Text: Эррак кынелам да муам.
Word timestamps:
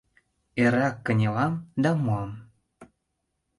Эррак 0.63 0.95
кынелам 1.05 1.53
да 1.83 1.89
муам. 2.03 2.31